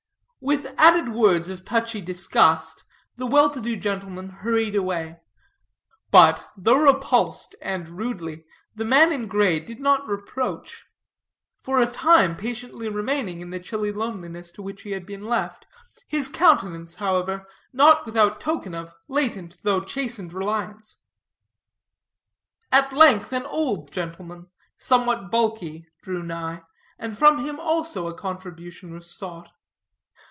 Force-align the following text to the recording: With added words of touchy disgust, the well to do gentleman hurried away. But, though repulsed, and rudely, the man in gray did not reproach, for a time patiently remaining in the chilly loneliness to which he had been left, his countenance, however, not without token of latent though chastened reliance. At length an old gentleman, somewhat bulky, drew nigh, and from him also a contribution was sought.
With 0.43 0.73
added 0.75 1.09
words 1.09 1.51
of 1.51 1.63
touchy 1.63 2.01
disgust, 2.01 2.83
the 3.15 3.27
well 3.27 3.51
to 3.51 3.61
do 3.61 3.75
gentleman 3.75 4.29
hurried 4.29 4.73
away. 4.73 5.17
But, 6.09 6.49
though 6.57 6.79
repulsed, 6.79 7.55
and 7.61 7.87
rudely, 7.87 8.45
the 8.73 8.83
man 8.83 9.11
in 9.13 9.27
gray 9.27 9.59
did 9.59 9.79
not 9.79 10.07
reproach, 10.09 10.87
for 11.61 11.77
a 11.79 11.85
time 11.85 12.35
patiently 12.35 12.89
remaining 12.89 13.39
in 13.39 13.51
the 13.51 13.59
chilly 13.59 13.91
loneliness 13.91 14.51
to 14.53 14.63
which 14.63 14.81
he 14.81 14.93
had 14.93 15.05
been 15.05 15.27
left, 15.27 15.67
his 16.07 16.27
countenance, 16.27 16.95
however, 16.95 17.45
not 17.71 18.07
without 18.07 18.41
token 18.41 18.73
of 18.73 18.95
latent 19.07 19.57
though 19.61 19.81
chastened 19.81 20.33
reliance. 20.33 21.01
At 22.71 22.91
length 22.91 23.31
an 23.31 23.43
old 23.45 23.91
gentleman, 23.91 24.47
somewhat 24.79 25.29
bulky, 25.29 25.85
drew 26.01 26.23
nigh, 26.23 26.63
and 26.97 27.15
from 27.15 27.45
him 27.45 27.59
also 27.59 28.07
a 28.07 28.15
contribution 28.17 28.91
was 28.91 29.15
sought. 29.15 29.51